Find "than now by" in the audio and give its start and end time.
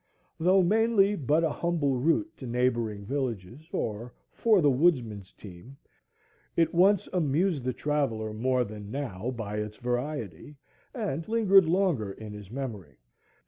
8.63-9.57